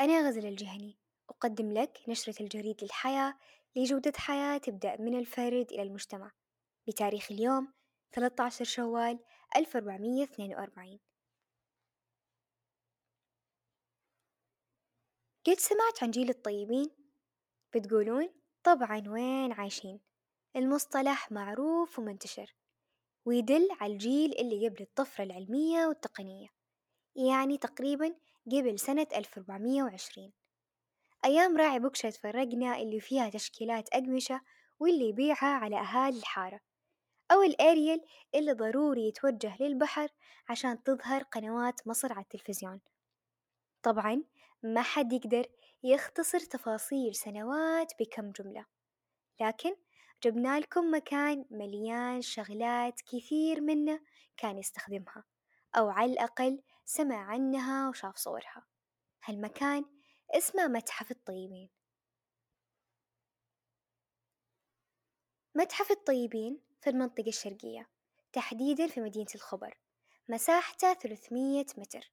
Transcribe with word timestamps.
أنا 0.00 0.28
غزل 0.28 0.46
الجهني 0.46 0.98
أقدم 1.30 1.72
لك 1.72 1.98
نشرة 2.08 2.42
الجريد 2.42 2.82
للحياة 2.84 3.38
لجودة 3.76 4.12
حياة 4.16 4.58
تبدأ 4.58 4.96
من 5.00 5.18
الفرد 5.18 5.72
إلى 5.72 5.82
المجتمع 5.82 6.32
بتاريخ 6.88 7.32
اليوم 7.32 7.72
13 8.12 8.64
شوال 8.64 9.18
1442 9.56 10.98
قد 15.46 15.54
سمعت 15.54 16.02
عن 16.02 16.10
جيل 16.10 16.28
الطيبين؟ 16.28 16.90
بتقولون 17.74 18.28
طبعا 18.64 19.02
وين 19.08 19.52
عايشين؟ 19.52 20.00
المصطلح 20.56 21.32
معروف 21.32 21.98
ومنتشر 21.98 22.54
ويدل 23.24 23.68
على 23.80 23.92
الجيل 23.92 24.32
اللي 24.38 24.68
قبل 24.68 24.82
الطفرة 24.82 25.24
العلمية 25.24 25.86
والتقنية. 25.86 26.57
يعني 27.18 27.58
تقريبا 27.58 28.14
قبل 28.46 28.78
سنة 28.78 29.06
1420 29.16 30.32
أيام 31.24 31.56
راعي 31.56 31.78
بوكشة 31.78 32.10
فرقنا 32.10 32.76
اللي 32.78 33.00
فيها 33.00 33.28
تشكيلات 33.30 33.88
أقمشة 33.88 34.40
واللي 34.80 35.08
يبيعها 35.08 35.46
على 35.46 35.76
أهالي 35.80 36.18
الحارة 36.18 36.60
أو 37.32 37.42
الأريل 37.42 38.00
اللي 38.34 38.52
ضروري 38.52 39.08
يتوجه 39.08 39.56
للبحر 39.60 40.08
عشان 40.48 40.82
تظهر 40.82 41.22
قنوات 41.22 41.86
مصر 41.86 42.12
على 42.12 42.22
التلفزيون. 42.22 42.80
طبعا 43.82 44.22
ما 44.62 44.82
حد 44.82 45.12
يقدر 45.12 45.46
يختصر 45.82 46.40
تفاصيل 46.40 47.14
سنوات 47.14 47.92
بكم 48.00 48.30
جملة 48.30 48.66
لكن 49.40 49.74
جبنا 50.24 50.60
لكم 50.60 50.94
مكان 50.94 51.44
مليان 51.50 52.22
شغلات 52.22 53.00
كثير 53.00 53.60
منه 53.60 54.00
كان 54.36 54.58
يستخدمها. 54.58 55.24
أو 55.76 55.88
على 55.88 56.12
الأقل 56.12 56.62
سمع 56.84 57.16
عنها 57.16 57.88
وشاف 57.88 58.16
صورها. 58.16 58.66
هالمكان 59.24 59.84
اسمه 60.30 60.66
متحف 60.66 61.10
الطيبين. 61.10 61.70
متحف 65.54 65.90
الطيبين 65.90 66.60
في 66.80 66.90
المنطقة 66.90 67.28
الشرقية 67.28 67.88
تحديدا 68.32 68.86
في 68.86 69.00
مدينة 69.00 69.28
الخبر 69.34 69.78
مساحته 70.28 70.94
300 70.94 71.66
متر. 71.76 72.12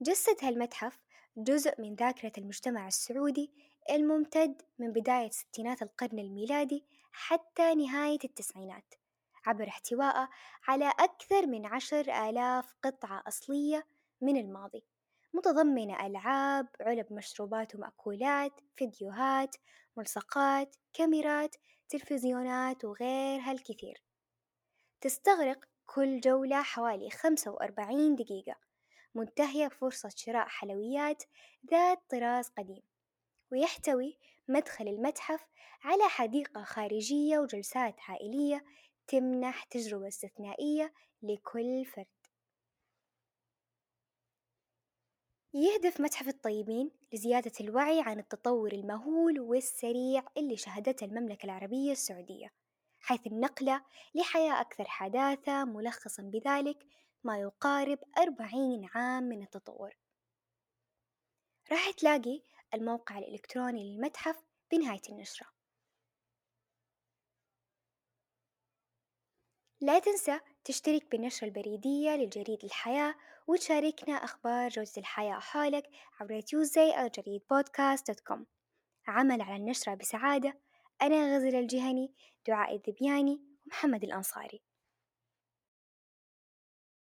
جسد 0.00 0.36
هالمتحف 0.42 0.98
جزء 1.36 1.80
من 1.80 1.94
ذاكرة 1.94 2.32
المجتمع 2.38 2.88
السعودي 2.88 3.52
الممتد 3.90 4.62
من 4.78 4.92
بداية 4.92 5.30
ستينات 5.30 5.82
القرن 5.82 6.18
الميلادي 6.18 6.84
حتى 7.12 7.74
نهاية 7.74 8.18
التسعينات. 8.24 8.94
عبر 9.46 9.68
احتوائه 9.68 10.28
على 10.68 10.88
أكثر 10.88 11.46
من 11.46 11.66
عشر 11.66 12.28
آلاف 12.28 12.74
قطعة 12.82 13.22
أصلية 13.28 13.86
من 14.20 14.36
الماضي. 14.36 14.84
متضمنة 15.34 16.06
ألعاب 16.06 16.68
علب 16.80 17.12
مشروبات 17.12 17.74
ومأكولات 17.74 18.60
فيديوهات 18.76 19.56
ملصقات 19.96 20.76
كاميرات 20.92 21.56
تلفزيونات 21.88 22.84
وغيرها 22.84 23.52
الكثير 23.52 24.02
تستغرق 25.00 25.64
كل 25.86 26.20
جولة 26.20 26.62
حوالي 26.62 27.10
خمسة 27.10 27.50
وأربعين 27.50 28.16
دقيقة. 28.16 28.54
منتهية 29.14 29.66
بفرصة 29.66 30.08
شراء 30.16 30.48
حلويات 30.48 31.22
ذات 31.70 31.98
طراز 32.08 32.48
قديم. 32.48 32.82
ويحتوي 33.52 34.18
مدخل 34.48 34.88
المتحف 34.88 35.46
على 35.84 36.08
حديقة 36.08 36.64
خارجية 36.64 37.38
وجلسات 37.38 37.94
عائلية 38.08 38.64
تمنح 39.06 39.64
تجربة 39.64 40.08
استثنائية 40.08 40.92
لكل 41.22 41.84
فرد. 41.84 42.06
يهدف 45.54 46.00
متحف 46.00 46.28
الطيبين 46.28 46.90
لزيادة 47.12 47.52
الوعي 47.60 48.00
عن 48.00 48.18
التطور 48.18 48.72
المهول 48.72 49.40
والسريع 49.40 50.24
اللي 50.36 50.56
شهدته 50.56 51.04
المملكة 51.04 51.44
العربية 51.44 51.92
السعودية 51.92 52.52
حيث 53.00 53.26
النقلة 53.26 53.84
لحياة 54.14 54.60
أكثر 54.60 54.84
حداثة 54.84 55.64
ملخصا 55.64 56.22
بذلك 56.22 56.86
ما 57.24 57.38
يقارب 57.40 57.98
أربعين 58.18 58.88
عام 58.94 59.22
من 59.22 59.42
التطور. 59.42 59.96
راح 61.70 61.90
تلاقي 61.90 62.42
الموقع 62.74 63.18
الإلكتروني 63.18 63.94
للمتحف 63.94 64.36
بنهاية 64.72 65.02
النشرة. 65.08 65.46
لا 69.82 69.98
تنسى 69.98 70.40
تشترك 70.64 71.10
بالنشرة 71.10 71.46
البريدية 71.46 72.10
لجودة 72.10 72.64
الحياة 72.64 73.14
وتشاركنا 73.46 74.14
أخبار 74.14 74.68
جودة 74.68 74.92
الحياة 74.98 75.34
حولك 75.34 75.90
عبر 76.20 76.40
Tuesday 76.40 76.92
أو 76.92 77.08
جريد 77.08 77.42
podcast 77.50 78.10
dot 78.10 78.20
com 78.20 78.46
عمل 79.06 79.42
على 79.42 79.56
النشرة 79.56 79.94
بسعادة. 79.94 80.54
أنا 81.02 81.36
غزل 81.36 81.56
الجهني 81.56 82.14
دعاء 82.48 82.76
الذبياني 82.76 83.40
ومحمد 83.66 84.04
الأنصاري. 84.04 84.62